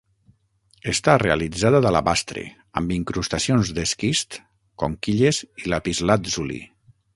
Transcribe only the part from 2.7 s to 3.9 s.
amb incrustacions